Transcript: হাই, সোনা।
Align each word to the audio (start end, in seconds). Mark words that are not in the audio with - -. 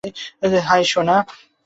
হাই, 0.67 0.83
সোনা। 0.83 1.17